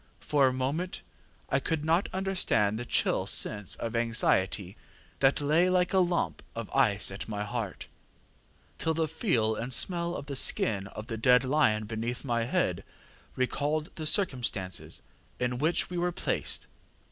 For 0.19 0.47
a 0.47 0.51
moment 0.51 1.03
I 1.51 1.59
could 1.59 1.85
not 1.85 2.09
understand 2.11 2.79
the 2.79 2.87
chill 2.87 3.27
sense 3.27 3.75
of 3.75 3.95
anxiety 3.95 4.75
that 5.19 5.41
lay 5.41 5.69
like 5.69 5.93
a 5.93 5.99
lump 5.99 6.41
of 6.55 6.73
ice 6.73 7.11
at 7.11 7.29
my 7.29 7.43
heart, 7.43 7.85
till 8.79 8.95
the 8.95 9.07
feel 9.07 9.53
and 9.53 9.71
smell 9.71 10.15
of 10.15 10.25
the 10.25 10.35
skin 10.35 10.87
of 10.87 11.05
the 11.05 11.17
dead 11.17 11.43
lion 11.43 11.85
beneath 11.85 12.25
my 12.25 12.45
head 12.45 12.83
recalled 13.35 13.91
the 13.93 14.07
circumstances 14.07 15.03
in 15.39 15.59
which 15.59 15.91
we 15.91 15.99
were 15.99 16.11
placed. 16.11 16.65